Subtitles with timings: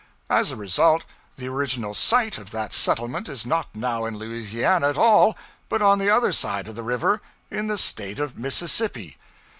[0.31, 1.05] As a result,
[1.35, 5.37] the original _site _of that settlement is not now in Louisiana at all,
[5.69, 9.15] but on the other side of the river, in the State of Mississippi.